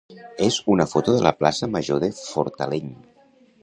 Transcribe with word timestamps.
és 0.45 0.57
una 0.75 0.87
foto 0.93 1.15
de 1.17 1.21
la 1.27 1.35
plaça 1.43 1.71
major 1.77 2.03
de 2.07 2.13
Fortaleny. 2.25 2.95